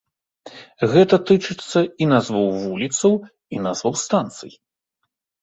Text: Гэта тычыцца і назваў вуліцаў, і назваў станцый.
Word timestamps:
Гэта 0.93 1.19
тычыцца 1.29 1.79
і 2.05 2.07
назваў 2.13 2.47
вуліцаў, 2.63 3.11
і 3.57 3.63
назваў 3.69 3.93
станцый. 4.07 4.51